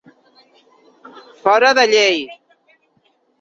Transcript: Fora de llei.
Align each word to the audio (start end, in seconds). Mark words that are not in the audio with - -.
Fora 1.43 1.71
de 1.81 1.85
llei. 1.93 2.19